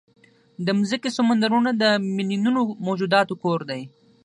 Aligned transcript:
د 0.65 0.67
مځکې 0.77 1.09
سمندرونه 1.17 1.71
د 1.75 1.83
میلیونونو 2.15 2.61
موجوداتو 2.85 3.33
کور 3.43 3.59
دی. 3.69 3.81